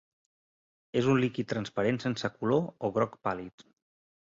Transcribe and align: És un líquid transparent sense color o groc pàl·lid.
És 1.01 1.09
un 1.11 1.19
líquid 1.25 1.51
transparent 1.51 2.01
sense 2.05 2.33
color 2.39 2.65
o 2.89 2.93
groc 2.99 3.17
pàl·lid. 3.29 3.71